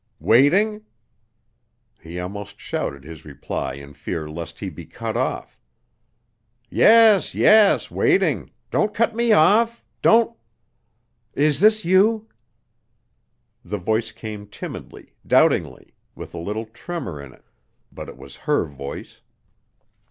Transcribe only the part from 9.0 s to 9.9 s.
me off.